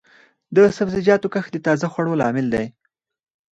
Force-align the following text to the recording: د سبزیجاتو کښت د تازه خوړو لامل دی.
د 0.55 0.57
سبزیجاتو 0.77 1.27
کښت 1.33 1.51
د 1.53 1.57
تازه 1.65 1.87
خوړو 1.93 2.19
لامل 2.21 2.47
دی. 2.53 2.65